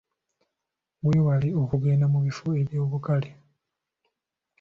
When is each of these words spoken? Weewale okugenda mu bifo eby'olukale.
Weewale 1.05 1.49
okugenda 1.61 2.05
mu 2.13 2.19
bifo 2.25 2.47
eby'olukale. 2.61 3.29